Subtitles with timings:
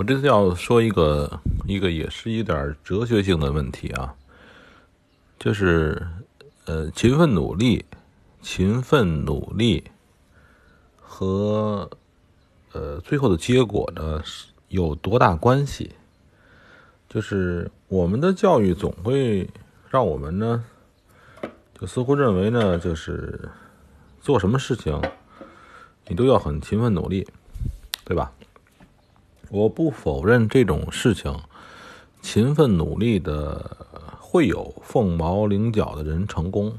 [0.00, 4.14] 我这次要说一个一个也是一点哲学性的问题啊，
[5.38, 6.00] 就是
[6.64, 7.84] 呃，勤奋努力、
[8.40, 9.84] 勤奋努力
[10.98, 11.90] 和
[12.72, 14.22] 呃最后的结果呢
[14.68, 15.90] 有多大关系？
[17.06, 19.46] 就是我们的教育总会
[19.90, 20.64] 让我们呢，
[21.78, 23.50] 就似乎认为呢，就是
[24.22, 24.98] 做什么事情
[26.08, 27.28] 你都要很勤奋努力，
[28.06, 28.32] 对吧？
[29.50, 31.40] 我不否认这种事情，
[32.22, 33.76] 勤奋努力的
[34.18, 36.78] 会有凤毛麟角的人成功。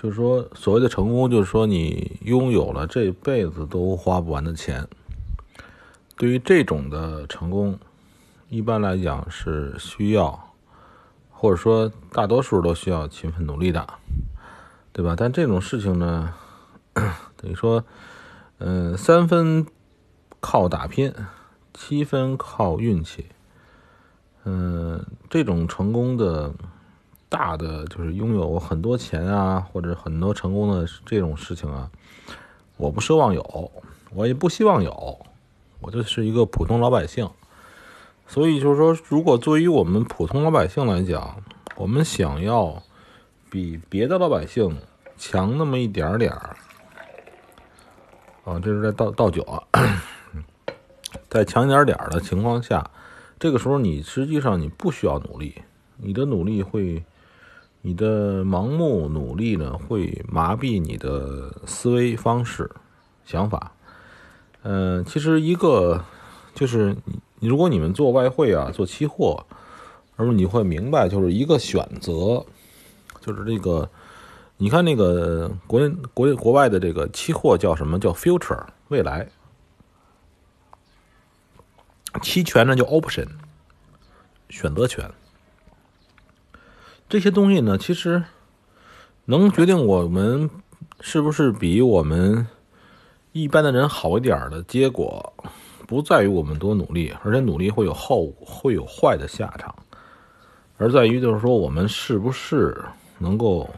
[0.00, 4.86] 就是说，所谓的成功，就是说你拥有了这辈子都花不完的钱。
[6.16, 7.76] 对于这种的成功，
[8.48, 10.54] 一般来讲是需要，
[11.30, 13.84] 或者说大多数都需要勤奋努力的，
[14.92, 15.16] 对吧？
[15.18, 16.32] 但这种事情呢，
[16.94, 17.84] 等于说，
[18.58, 19.66] 嗯，三分
[20.38, 21.12] 靠打拼。
[21.74, 23.26] 七分靠运气，
[24.44, 26.52] 嗯，这种成功的
[27.28, 31.90] 大的就是拥有很多钱啊，或者很多成功的这种事情啊，
[32.76, 33.70] 我不奢望有，
[34.12, 35.26] 我也不希望有，
[35.80, 37.30] 我就是一个普通老百姓，
[38.26, 41.42] 所以就是说，如果作为我们普通老百姓来讲，
[41.76, 42.82] 我们想要
[43.50, 44.80] 比别的老百姓
[45.16, 46.56] 强那么一点点儿，
[48.44, 49.62] 啊，这是在倒倒酒啊。
[51.28, 52.90] 在强一点点的情况下，
[53.38, 55.54] 这个时候你实际上你不需要努力，
[55.98, 57.04] 你的努力会，
[57.82, 62.70] 你的盲目努力呢会麻痹你的思维方式、
[63.24, 63.72] 想法。
[64.62, 66.02] 嗯，其实一个
[66.54, 66.96] 就是
[67.40, 69.46] 你，如果你们做外汇啊，做期货，
[70.16, 72.44] 那么你会明白，就是一个选择，
[73.20, 73.88] 就是这个，
[74.56, 79.28] 你看那个国国国外的这个期货叫什么叫 future 未来。
[82.22, 83.26] 期权呢叫 option，
[84.48, 85.10] 选择权。
[87.08, 88.22] 这些东西呢，其实
[89.24, 90.50] 能决定我们
[91.00, 92.46] 是不是比我们
[93.32, 95.32] 一般的人好一点的结果，
[95.86, 99.74] 不在于我们多努力，而且努力会有后会有坏的下场，
[100.76, 102.76] 而在于就是说我们是不是
[103.18, 103.68] 能够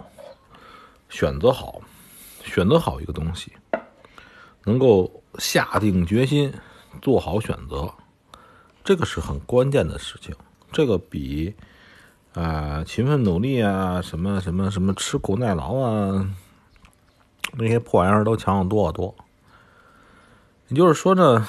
[1.09, 1.81] 选择好，
[2.43, 3.53] 选择好一个东西，
[4.65, 6.53] 能够下定决心
[7.03, 7.93] 做好选择。
[8.91, 10.35] 这个是很关键的事情，
[10.73, 11.55] 这个比
[12.35, 16.29] 啊勤奋努力啊什么什么什么吃苦耐劳啊
[17.53, 19.15] 那些破玩意儿都强多得多。
[20.67, 21.47] 也就是说呢，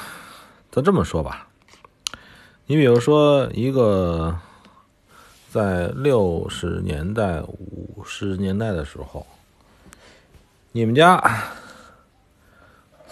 [0.70, 1.48] 咱这么说吧，
[2.68, 4.38] 你比如说一个
[5.50, 9.26] 在六十年代、五十年代的时候，
[10.74, 11.20] 你们家。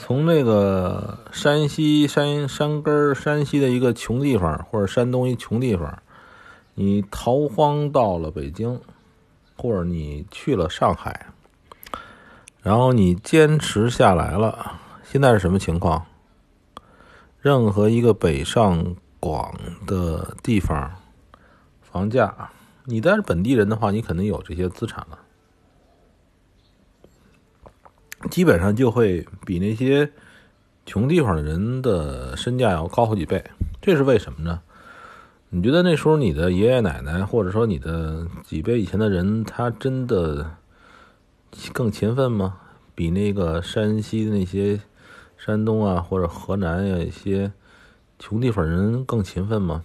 [0.10, 6.02] 从那个山西山山根儿，山西的一个穷地方，或者山东一穷地方，
[6.74, 8.82] 你逃荒到了北京，
[9.56, 11.28] 或者你去了上海，
[12.64, 14.80] 然后你坚持下来了。
[15.04, 16.04] 现在是什么情况？
[17.40, 19.54] 任何一个北上广
[19.86, 20.92] 的地方，
[21.84, 22.50] 房价，
[22.86, 25.20] 你但是本地人的话，你肯定有这些资产了。
[28.30, 30.12] 基本上就会比那些
[30.86, 33.44] 穷地方的人的身价要高好几倍，
[33.82, 34.62] 这是为什么呢？
[35.50, 40.58] 你觉得那时候你的爷爷奶奶，或者说你的几辈以前的人，他真的
[41.74, 42.58] 更勤奋吗？
[42.94, 44.80] 比那个山西的那些、
[45.38, 47.52] 山东啊或者河南呀一些
[48.20, 49.84] 穷地方人更勤奋吗？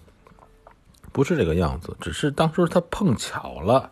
[1.13, 3.91] 不是这个样子，只是当时他碰巧了，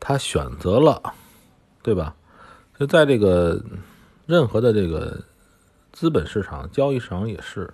[0.00, 1.14] 他选择了，
[1.80, 2.14] 对吧？
[2.80, 3.62] 就在这个
[4.24, 5.22] 任何的这个
[5.92, 7.70] 资本市场、交易市场也是，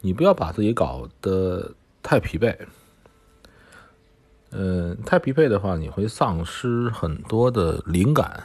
[0.00, 2.56] 你不要把自己搞得太疲惫。
[4.52, 8.42] 嗯，太疲惫的话，你会丧失很多的灵感，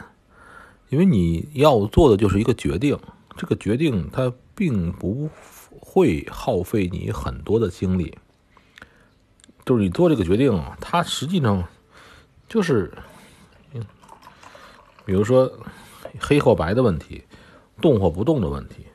[0.90, 2.98] 因为你要做的就是一个决定，
[3.38, 5.30] 这个决定它并不
[5.80, 8.18] 会耗费你很多的精力，
[9.64, 11.66] 就是你做这个决定，它实际上
[12.46, 12.92] 就是。
[15.04, 15.50] 比如说，
[16.20, 17.24] 黑或白的问题，
[17.80, 18.86] 动或不动的问题，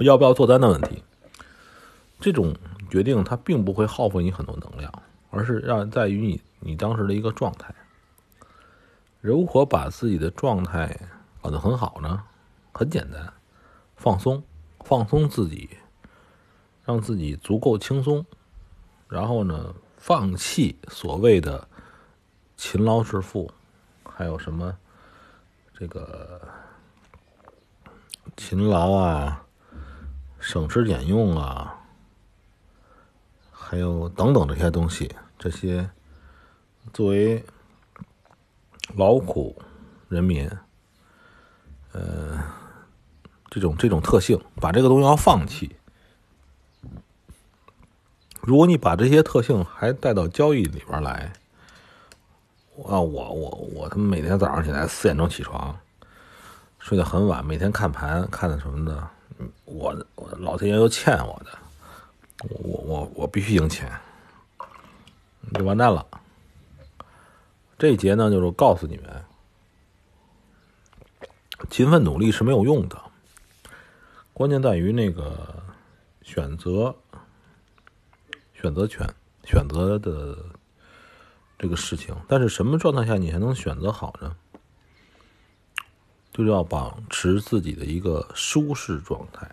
[0.00, 1.02] 要不要做单的问题，
[2.18, 2.54] 这种
[2.90, 4.92] 决定它并不会耗费你很多能量，
[5.30, 7.74] 而是让在于你你当时的一个状态。
[9.20, 10.98] 如何把自己的状态
[11.40, 12.24] 搞得很好呢？
[12.72, 13.32] 很简单，
[13.96, 14.42] 放松，
[14.80, 15.70] 放松自己，
[16.84, 18.26] 让自己足够轻松，
[19.08, 21.68] 然后呢，放弃所谓的
[22.56, 23.50] 勤劳致富。
[24.16, 24.76] 还有什么？
[25.76, 26.40] 这个
[28.36, 29.44] 勤劳啊，
[30.38, 31.80] 省吃俭用啊，
[33.50, 35.90] 还有等等这些东西，这些
[36.92, 37.44] 作为
[38.94, 39.60] 劳苦
[40.08, 40.48] 人民，
[41.90, 42.40] 呃，
[43.50, 45.74] 这种这种特性，把这个东西要放弃。
[48.42, 51.32] 如果你把这些特性还带到交易里边来，
[52.82, 55.78] 啊，我我我他妈每天早上起来四点钟起床，
[56.78, 59.08] 睡得很晚，每天看盘看的什么的，
[59.64, 61.58] 我我老天爷都欠我的，
[62.48, 63.90] 我我我必须赢钱，
[65.54, 66.04] 就完蛋了。
[67.78, 69.24] 这一节呢，就是告诉你们，
[71.70, 73.00] 勤奋努力是没有用的，
[74.32, 75.62] 关键在于那个
[76.22, 76.94] 选择。
[78.54, 79.06] 选择权，
[79.44, 80.38] 选择的
[81.64, 84.36] 这个事情，但是什么状态下你还能选择好呢？
[86.30, 89.50] 就要保持自己的一个舒适状态，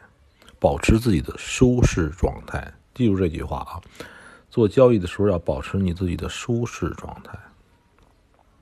[0.59, 2.73] 保持自己的舒适状态。
[2.93, 3.79] 记住这句话啊！
[4.49, 7.39] 做交易的时候要保持你自己的舒适状态。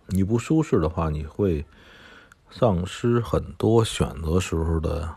[0.06, 1.66] 你不舒适的话，你会
[2.52, 5.16] 丧失很多选择时候的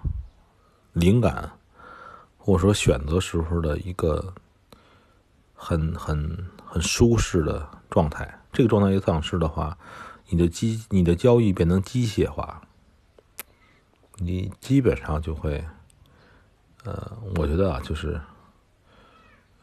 [0.94, 1.52] 灵感，
[2.38, 4.32] 或者说选择时候的一个。
[5.64, 9.76] 很很很舒适的状态，这个状态一丧失的话，
[10.30, 12.62] 你的机你的交易变成机械化，
[14.16, 15.62] 你基本上就会，
[16.84, 18.18] 呃，我觉得啊，就是，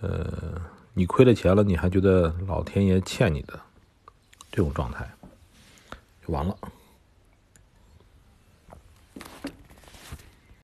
[0.02, 0.62] 呃，
[0.94, 3.60] 你亏了钱了，你还觉得老天爷欠你的
[4.52, 5.12] 这种状态，
[6.24, 6.56] 就完了。